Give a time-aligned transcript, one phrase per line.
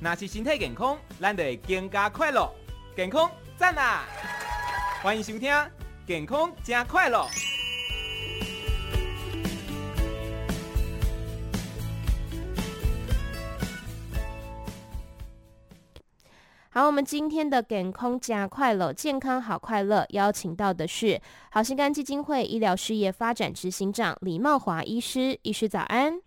[0.00, 2.48] 那是身体健康，咱就会更加快乐。
[2.94, 4.04] 健康赞啦！
[5.02, 5.50] 欢迎收听
[6.06, 7.18] 《健康加快乐》。
[16.70, 21.20] 好，我们今天的健康加快乐，健康好快乐，邀请到的是
[21.50, 25.36] 好心肝基金会医疗事业发展执行长李茂华医师。
[25.42, 26.20] 医师早安。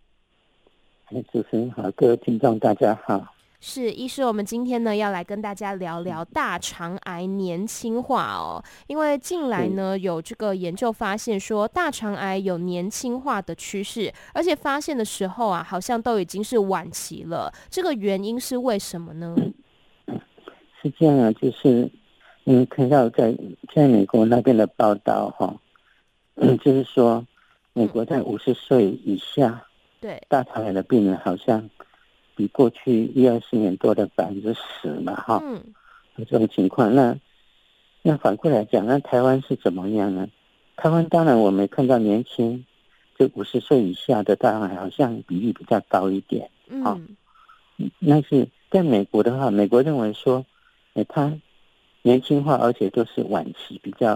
[1.32, 3.34] 主持人好，各位听众大家好。
[3.64, 17.54] 是医师，我们今天呢要来跟大家聊聊大肠癌年轻化哦，因为近来呢有这个研究发现说大肠癌有年轻化的趋势，而且发现的时候啊，好像都已经是晚期了。
[17.70, 19.36] 这个原因是为什么呢？
[20.82, 21.88] 是这样啊，就是
[22.46, 23.38] 嗯，看到在
[23.76, 25.56] 在美国那边的报道哈，
[26.34, 27.24] 嗯，就是说
[27.74, 29.64] 美国在五十岁以下，
[30.00, 31.70] 对大肠癌的病人好像。
[32.42, 35.64] 比过去一二十年多的百分之十嘛，哈，嗯，
[36.28, 37.16] 这种情况，那
[38.02, 40.28] 那反过来讲，那台湾是怎么样呢？
[40.76, 42.66] 台湾当然我们看到年轻，
[43.16, 47.16] 就五十岁以下的大肠癌好像比例比较高一点，嗯，
[48.00, 50.44] 那是在美国的话，美国认为说，
[50.96, 51.32] 哎，他
[52.02, 54.16] 年轻化，而且都是晚期比较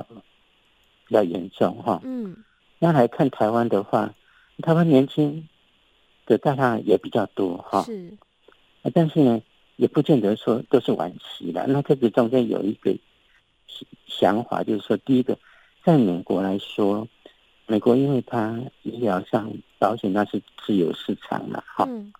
[1.06, 2.36] 比较严重，哈，嗯，
[2.80, 4.16] 那来看台湾的话，
[4.64, 5.48] 台湾年轻。
[6.26, 8.12] 的大肠也比较多哈，是，
[8.94, 9.42] 但是呢，
[9.76, 11.67] 也不见得说都是晚期的。
[11.67, 12.95] 那这个中间有一个
[14.08, 15.38] 想法，就是说，第一个，
[15.84, 17.08] 在美国来说，
[17.67, 22.12] 美国因为它医疗上保险那是自由市场嘛，哈，嗯，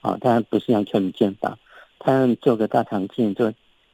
[0.00, 1.58] 哦，当然不是像全民健保，
[1.98, 3.52] 他做个大肠镜，做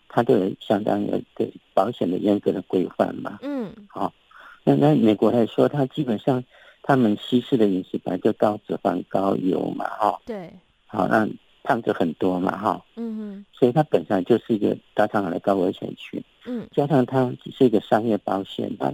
[0.08, 4.14] 它都有相当有对保险的严格的规范嘛，嗯，好，
[4.62, 6.44] 那那美国来说，它基本上。
[6.88, 10.50] 他们西式的饮食本来就高脂肪、高油嘛，哈，对，
[10.86, 11.28] 好，那
[11.62, 18.90] 胖子很多嘛，哈，嗯哼，所以它本身就是一个大肠癌的高危险群，嗯，加上它只是一个商业保险，它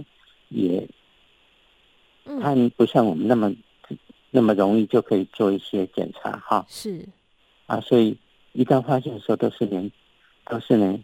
[0.49, 0.85] 也，
[2.25, 3.49] 它不像我们那么
[4.29, 7.07] 那么容易就可以做一些检查，哈，是，
[7.65, 8.17] 啊，所以
[8.51, 9.89] 一旦发现的时候都是连
[10.49, 10.99] 都是呢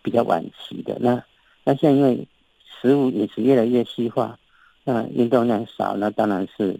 [0.00, 1.22] 比较晚期的，那
[1.62, 2.26] 那现在因为
[2.64, 4.38] 食物饮食越来越西化。
[4.84, 6.76] 那运动量少，那当然是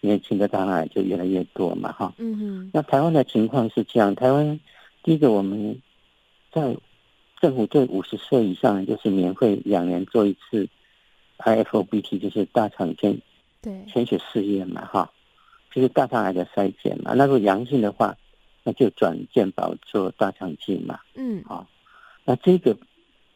[0.00, 2.14] 年轻的大肠癌就越来越多嘛，哈。
[2.16, 2.70] 嗯嗯。
[2.72, 4.58] 那台湾的情况是这样，台湾
[5.02, 5.78] 第一个我们
[6.50, 6.74] 在
[7.40, 10.66] 政府对五十岁以上就是免费两年做一次
[11.38, 13.20] IFOBT，就是大肠镜
[13.60, 15.12] 对潜血试验嘛，哈，
[15.70, 17.12] 就是大肠癌的筛检嘛。
[17.14, 18.16] 那如果阳性的话，
[18.64, 20.98] 那就转健保做大肠镜嘛。
[21.16, 21.44] 嗯。
[21.44, 21.66] 好，
[22.24, 22.74] 那这个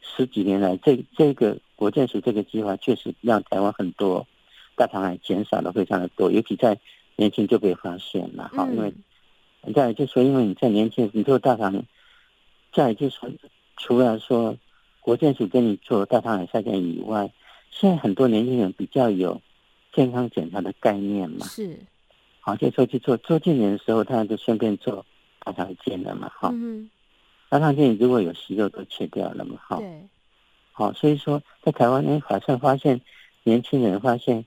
[0.00, 1.58] 十几年来，这这个。
[1.76, 4.26] 国健署这个计划确实让台湾很多
[4.74, 6.78] 大肠癌减少了非常的多，尤其在
[7.16, 8.92] 年轻就被发现了哈，因为
[9.74, 11.84] 再就是说，因为你在年轻你做大肠，
[12.72, 13.30] 再就是说，
[13.76, 14.56] 除了说
[15.00, 17.30] 国健署跟你做大肠癌筛检以外，
[17.70, 19.40] 现在很多年轻人比较有
[19.92, 21.78] 健康检查的概念嘛，是，
[22.40, 25.04] 好，就说去做做健检的时候，他就顺便做
[25.40, 26.54] 大肠镜了嘛，哈，
[27.50, 29.78] 大肠镜如果有息肉都切掉了嘛，哈。
[30.78, 33.00] 好，所以说在台湾，呢，好像发现
[33.44, 34.44] 年轻人发现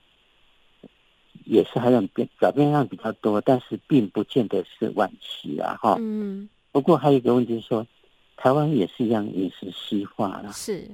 [1.44, 5.96] 也是还有变表变量比较多，但是并不见得是晚期啊，哈。
[5.98, 6.48] 嗯。
[6.70, 7.84] 不过还有一个问题是说，
[8.36, 10.52] 台湾也是一样饮食西化了。
[10.52, 10.88] 是。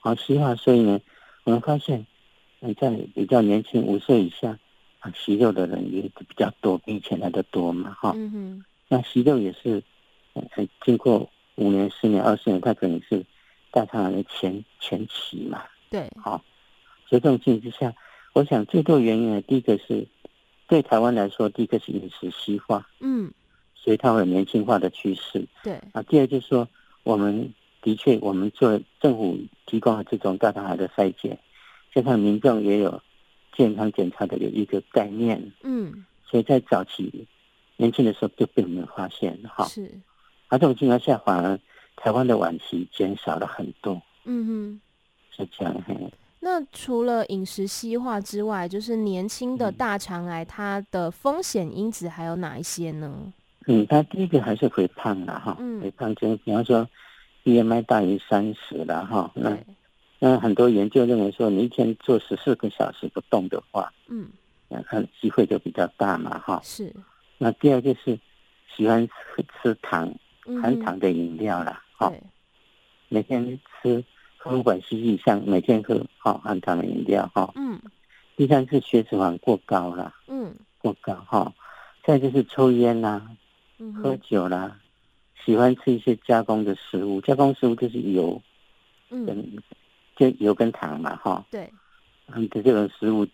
[0.00, 1.00] 好，西化，所以呢，
[1.44, 2.04] 我们发现，
[2.58, 4.58] 嗯，在比较年轻五岁以下
[4.98, 8.12] 啊，息肉的人也比较多，比以前来的多嘛，哈。
[8.16, 8.64] 嗯哼。
[8.88, 9.80] 那息肉也是，
[10.34, 13.24] 嗯，经过五年、十年、二十年，它可能是。
[13.78, 16.42] 大肠癌的前前期嘛，对，好，
[17.06, 17.94] 所以这种情形之下，
[18.32, 20.04] 我想最多原因呢，第一个是
[20.66, 23.32] 对台湾来说，第一个是饮食西化，嗯，
[23.76, 26.68] 所以它会有年轻化的趋势，对，啊，第二就是说，
[27.04, 31.38] 我们的确我们做政府提供了这种大肠癌的筛检，
[31.94, 33.00] 加上民众也有
[33.56, 37.28] 健康检查的有一个概念，嗯，所以在早期
[37.76, 39.88] 年轻的时候就被我们发现，哈，是，
[40.48, 41.60] 而、啊、这种情况下反而。
[42.00, 44.80] 台湾的晚期减少了很多，嗯哼，
[45.36, 45.74] 是这样。
[46.40, 53.32] 那除了饮食西化之外，就是年轻的大肠癌，它的风险因子还有哪一些呢？
[53.66, 56.88] 嗯，它第一个还是肥胖了哈，嗯、肥胖就比方说
[57.44, 59.30] BMI 大于三十了哈。
[59.34, 59.58] 那
[60.20, 64.28] 那很多研究认为说，你一天坐十四个小时不动的话，嗯，
[64.68, 64.80] 那
[65.20, 66.60] 机会就比较大嘛哈。
[66.62, 66.94] 是。
[67.36, 68.18] 那第二就是
[68.74, 70.14] 喜欢吃吃糖、
[70.62, 71.82] 含糖的饮料啦。
[71.98, 72.14] 好，
[73.08, 74.02] 每天吃
[74.36, 77.52] 喝不管西西，像每天喝好含糖的饮料哈。
[77.56, 77.78] 嗯。
[78.36, 80.14] 第三是血脂肪过高了。
[80.28, 80.54] 嗯。
[80.80, 81.52] 过高哈，
[82.04, 83.28] 再就是抽烟啦，
[84.00, 84.78] 喝酒啦，
[85.44, 88.40] 喜欢吃一些加工的食物，加工食物就是油，
[89.10, 89.60] 嗯，
[90.14, 91.68] 就油跟糖嘛，哈，对，
[92.28, 93.26] 嗯，这种食物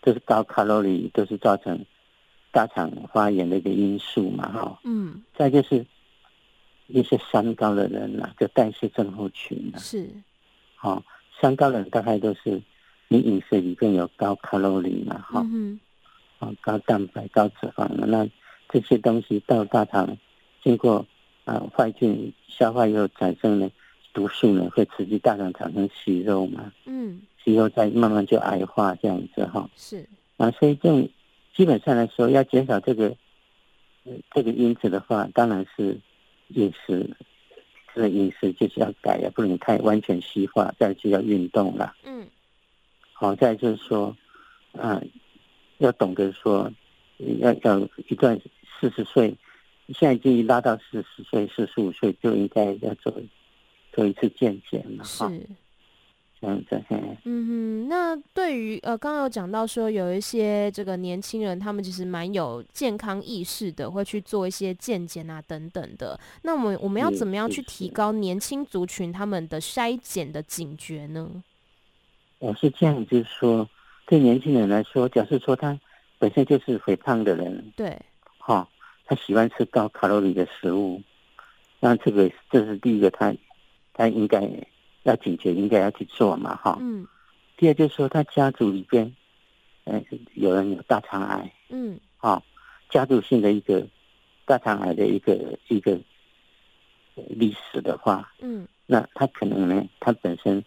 [0.00, 1.86] 都是高卡路里，都是造成
[2.50, 5.86] 大肠发炎的一个因素嘛，哈，嗯，再就是
[6.88, 10.10] 一些三高的人呢、啊，就代谢症候群、啊、是，
[10.74, 11.02] 好，
[11.40, 12.60] 三高人大概都是
[13.06, 15.78] 你饮食里面有高卡路里嘛，哈，嗯，
[16.40, 18.28] 啊，高蛋白、高脂肪，那
[18.68, 20.18] 这些东西到大肠
[20.62, 21.06] 经过。
[21.44, 23.70] 啊，坏菌消化以后产生的
[24.12, 26.70] 毒素呢，会刺激大肠产生息肉嘛？
[26.84, 29.66] 嗯，息肉再慢慢就癌化这样子哈。
[29.74, 30.06] 是
[30.36, 31.08] 啊，所以这种
[31.54, 33.16] 基本上来说，要减少这个
[34.34, 35.98] 这个因子的话，当然是
[36.48, 37.16] 饮食，
[37.94, 40.72] 这个饮食就是要改也，不能太完全西化。
[40.78, 41.94] 再就要运动了。
[42.04, 42.26] 嗯，
[43.12, 44.16] 好，再就是说，
[44.72, 45.02] 啊，
[45.78, 46.70] 要懂得说，
[47.18, 48.40] 要要一段
[48.80, 49.36] 四十岁。
[49.94, 53.10] 现在已经拉到四十岁、四十五岁，就应该要做
[53.90, 55.30] 做一次健检了哈。
[55.30, 55.40] 是，
[56.40, 56.84] 这样。
[57.24, 66.18] 嗯哼，那对于呃，刚刚有讲到说，有一些这个年轻人，他们其实蛮有健康意识的，会去做一些健检啊等等的。
[66.42, 71.42] 那我们我们要怎么样去提高年轻族群他们的筛检的警觉呢？
[72.38, 73.68] 我是这样，就是说，
[74.06, 75.78] 对年轻人来说，假设说他
[76.18, 77.98] 本身就是肥胖的人，对，
[78.38, 78.68] 哈。
[79.10, 81.00] 他喜欢吃高卡路里的食物，
[81.80, 83.32] 那这个这是第一个他，
[83.94, 84.38] 他他应该
[85.04, 86.78] 要警觉，应该要去做嘛，哈。
[86.80, 87.06] 嗯。
[87.56, 89.12] 第二就是说，他家族里边，
[89.82, 90.00] 呃，
[90.34, 92.40] 有人有大肠癌，嗯，好，
[92.88, 93.84] 家族性的一个
[94.44, 95.98] 大肠癌的一个一个
[97.16, 100.64] 历史的话，嗯，那他可能呢，他本身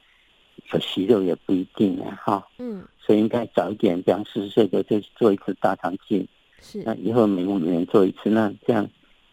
[0.74, 6.28] 有息肉也不一定啊，哈，嗯，所以应该早一点，比方四十岁的就做一次大肠镜。
[6.60, 8.86] 是，那以后每五年做一次，那这样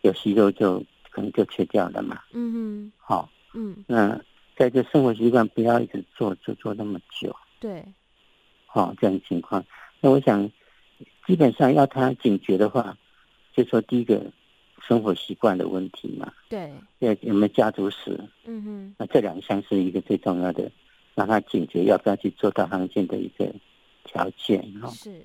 [0.02, 0.78] 有息肉就
[1.10, 2.20] 可能就切掉了嘛。
[2.32, 4.20] 嗯哼，好，嗯，那
[4.58, 7.34] 在这生活习惯不要一直做，就做那么久。
[7.60, 7.84] 对，
[8.66, 9.64] 好，这样的情况，
[10.00, 10.50] 那我想
[11.28, 12.98] 基本上要他警觉的话，
[13.54, 14.20] 就说第一个
[14.82, 16.32] 生活习惯的问题嘛。
[16.48, 18.18] 对，要有没有家族史？
[18.46, 20.68] 嗯哼，那这两项是一个最重要的，
[21.14, 23.48] 让他警觉要不要去做大肠镜的一个
[24.02, 24.60] 条件。
[24.80, 25.22] 哈，是。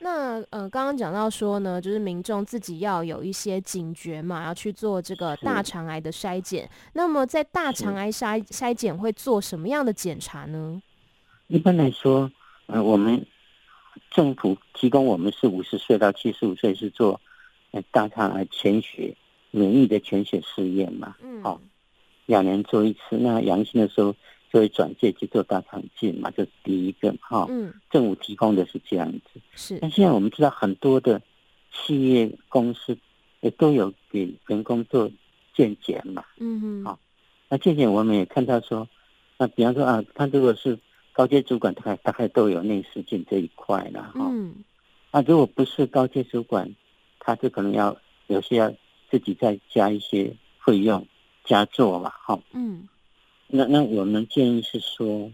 [0.00, 6.68] 那呃，刚刚讲到说呢，就是民众自己要有一些警觉嘛，要去做这个大肠癌的筛检。
[6.92, 10.82] 那么在大肠癌筛筛检会做什么样的检查呢？
[11.46, 12.30] 一般来说，
[12.66, 13.26] 呃，我们
[14.10, 17.18] 政府提供我们是五十岁到七十五岁是做
[17.70, 19.16] 呃大肠癌潜血
[19.50, 21.60] 免疫的潜血试验嘛，嗯，好，
[22.26, 24.14] 两年做一次，那阳性的时候。
[24.56, 27.44] 就会转介去做大肠镜嘛，这是第一个哈。
[27.50, 29.38] 嗯，政府提供的是这样子。
[29.54, 29.78] 是。
[29.80, 31.20] 但现在我们知道很多的
[31.70, 32.96] 企业公司
[33.42, 35.10] 也都有给员工做
[35.54, 36.24] 健检嘛。
[36.38, 36.84] 嗯嗯。
[36.86, 36.98] 好，
[37.50, 38.88] 那健检我们也看到说，
[39.36, 40.78] 那比方说啊，他如果是
[41.12, 44.26] 高阶主管，大概大概都有内视镜这一块了哈。
[44.30, 44.64] 嗯。
[45.12, 46.74] 那如果不是高阶主管，
[47.18, 47.94] 他就可能要
[48.28, 48.72] 有些要
[49.10, 51.06] 自己再加一些费用
[51.44, 52.08] 加做嘛。
[52.08, 52.40] 哈。
[52.54, 52.88] 嗯。
[53.48, 55.30] 那那我们建议是说，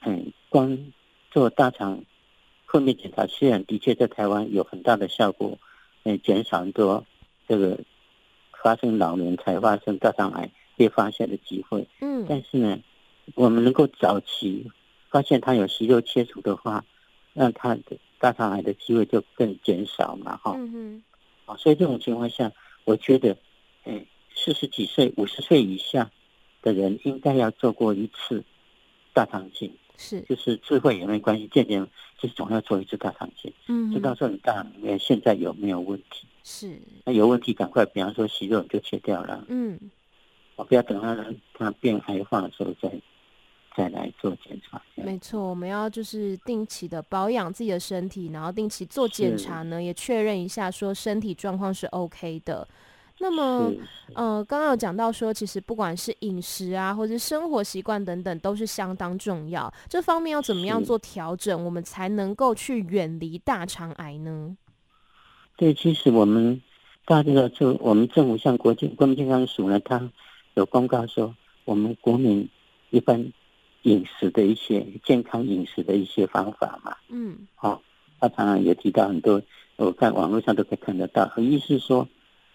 [0.00, 0.92] 嗯，光
[1.30, 2.02] 做大肠
[2.64, 5.56] 后面检查，虽然的确在台湾有很大的效果，
[6.02, 7.04] 嗯，减少很多
[7.46, 7.78] 这个
[8.60, 12.76] 发生老年才发生大肠癌被发现的机会，嗯，但是呢，
[13.36, 14.68] 我们能够早期
[15.08, 16.84] 发现他有息肉切除的话，
[17.34, 21.02] 让他的大肠癌的机会就更减少嘛，哈，嗯嗯，
[21.44, 22.50] 啊，所以这种情况下，
[22.84, 23.36] 我觉得，
[23.84, 24.04] 嗯，
[24.34, 26.10] 四十几岁、五十岁以下。
[26.66, 28.42] 的人应该要做过一次
[29.12, 31.80] 大肠镜，是，就是智慧也没关系，健检
[32.18, 39.78] 就是总要做一次大肠镜，嗯，知道说你大肠里面现在有没有问题，是，那有问题赶快，比方说息肉就切掉了，嗯，
[40.56, 41.16] 我不要等它
[41.54, 42.90] 它变癌化的时候再
[43.76, 44.82] 再来做检查。
[44.96, 52.66] 没错，我们要就是定期的保养自己的身体，然后定期做检查呢，也确认一下说身体状况是 OK 的。
[53.18, 53.72] 那么，
[54.12, 59.72] 呃，刚刚有讲到说，其实不管是饮食啊，或者是生活习惯等等，都是相当重要。
[59.88, 64.54] 这方面要怎么样做调整，我们才能够去远离大肠癌呢？
[65.56, 66.60] 对，其实我们
[67.06, 70.10] 大家知道，就我们政府像国健国民健康署呢，它
[70.52, 72.46] 有公告说，我们国民
[72.90, 73.32] 一般
[73.82, 76.94] 饮食的一些健康饮食的一些方法嘛。
[77.08, 77.80] 嗯，好，
[78.20, 79.40] 他常常也提到很多，
[79.76, 82.06] 我在网络上都可以看得到，意思是说。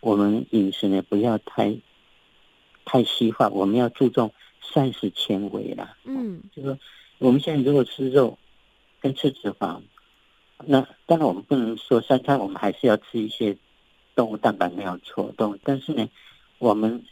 [0.01, 1.77] 我们饮食呢，不要太
[2.83, 5.95] 太西化，我们要注重膳食纤维啦。
[6.03, 6.77] 嗯，就是说
[7.19, 8.37] 我们现在如果吃肉
[8.99, 9.79] 跟吃脂肪，
[10.65, 13.55] 那当然我们不能说三餐我们还是要吃一些
[14.15, 16.09] 动物蛋白没有错，动物，但是呢，
[16.59, 17.03] 我们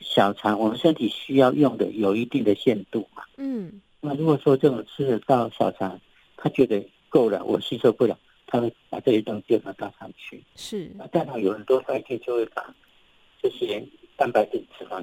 [0.00, 3.22] 小肠，我们身体需要用的有一定的限度嘛。
[3.38, 3.80] 嗯。
[4.04, 6.00] 那如果说这种吃的到小肠，
[6.36, 8.18] 他觉得够了，我吸收不了，
[8.52, 10.44] 他会把这些东西丢到大肠去。
[10.56, 10.92] 是。
[10.98, 12.62] 那大肠有很多细菌就会把
[13.40, 13.82] 这些
[14.14, 15.02] 蛋白质、脂肪，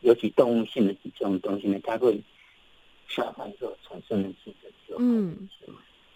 [0.00, 2.18] 尤其动物性的这种东西呢，它会
[3.06, 4.72] 消化之后产生的脂质。
[4.98, 5.46] 嗯。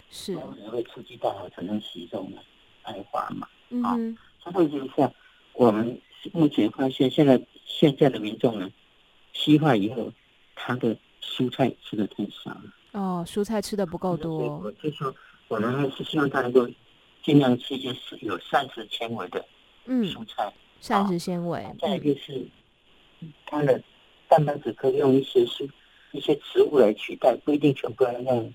[0.09, 0.33] 是。
[0.33, 2.41] 然后会刺激大脑产生息肉嘛，
[2.85, 3.47] 癌化嘛。
[3.69, 3.83] 嗯。
[3.83, 3.95] 好，
[4.43, 5.13] 相对之下，
[5.53, 6.01] 我们
[6.33, 8.71] 目前发现，现在现在的民众呢，
[9.33, 10.11] 西化以后，
[10.55, 10.97] 他的。
[11.21, 14.59] 蔬菜吃的太少了哦，蔬菜吃的不够多。
[14.59, 15.13] 我就说，
[15.47, 16.67] 我们还是希望他能够
[17.23, 19.45] 尽量吃一些有膳食纤维的
[19.87, 20.51] 蔬菜。
[20.81, 21.65] 膳食纤维。
[21.79, 22.45] 再一个是，
[23.45, 23.81] 它的
[24.27, 25.69] 蛋白质可以用一些蔬
[26.11, 28.53] 一些植物来取代，不一定全部要用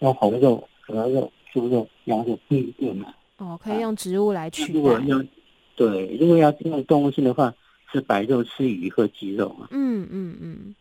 [0.00, 3.12] 用红肉、鹅肉、猪肉、羊肉，不一定嘛。
[3.38, 4.72] 哦，可以用植物来取代。
[4.74, 5.24] 如果要
[5.74, 7.54] 对，如果要用动物性的话，
[7.90, 9.68] 吃白肉、吃鱼和鸡肉嘛。
[9.70, 10.74] 嗯嗯嗯。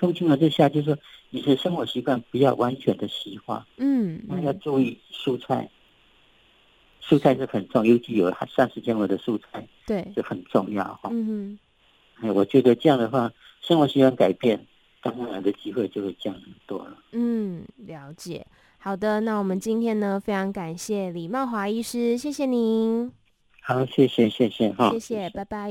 [0.00, 5.70] 从情况之下，就是说你的生活习惯不要完全的西化，嗯，那要注意蔬菜，
[7.02, 11.10] 蔬菜是很重要，尤其有膳食纤维的蔬菜，对，是很重要哈。
[11.12, 11.58] 嗯
[12.22, 13.30] 哎，我觉得这样的话，
[13.60, 14.66] 生活习惯改变，
[15.02, 16.96] 当然的机会就会降很多了。
[17.12, 18.46] 嗯，了解。
[18.78, 23.12] 好的，那我们今天呢，非常感谢李茂华医师，谢谢您。
[23.62, 25.70] 好，谢谢，谢谢哈，谢谢，拜拜。